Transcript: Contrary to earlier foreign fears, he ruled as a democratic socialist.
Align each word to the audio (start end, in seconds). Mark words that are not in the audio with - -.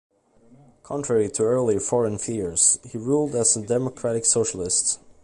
Contrary 0.81 1.29
to 1.29 1.43
earlier 1.43 1.79
foreign 1.79 2.17
fears, 2.17 2.79
he 2.83 2.97
ruled 2.97 3.35
as 3.35 3.55
a 3.55 3.61
democratic 3.63 4.25
socialist. 4.25 4.97